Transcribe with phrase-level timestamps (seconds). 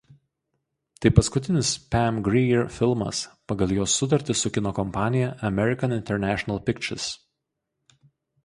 [1.03, 3.19] Tai paskutinis Pam Grier filmas
[3.51, 7.07] pagal jos sutartį su kino kompanija „American International Pictures“.